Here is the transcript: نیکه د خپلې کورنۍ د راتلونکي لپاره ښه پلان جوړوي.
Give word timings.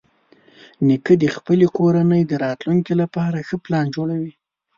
نیکه 0.87 1.13
د 1.23 1.25
خپلې 1.35 1.67
کورنۍ 1.77 2.21
د 2.27 2.33
راتلونکي 2.45 2.93
لپاره 3.01 3.45
ښه 3.47 3.57
پلان 3.65 3.85
جوړوي. 3.95 4.33